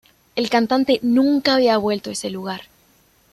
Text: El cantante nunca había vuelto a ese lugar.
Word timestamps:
El 0.35 0.49
cantante 0.49 0.97
nunca 1.03 1.53
había 1.53 1.77
vuelto 1.77 2.09
a 2.09 2.13
ese 2.13 2.31
lugar. 2.31 2.61